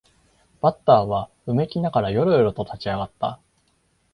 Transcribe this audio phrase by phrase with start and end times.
[0.61, 3.39] バッターはうめきながらよろよろと立ち上がった